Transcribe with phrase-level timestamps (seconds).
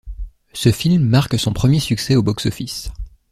[0.53, 2.89] Ce film marque son premier succès au box-office.